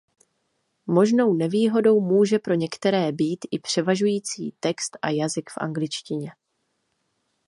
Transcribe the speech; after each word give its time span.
Možnou 0.87 1.33
nevýhodou 1.33 2.01
může 2.01 2.39
pro 2.39 2.53
některé 2.53 3.11
být 3.11 3.45
i 3.51 3.59
převažující 3.59 4.53
text 4.59 4.97
a 5.01 5.09
jazyk 5.09 5.49
v 5.49 5.57
angličtině. 5.57 6.31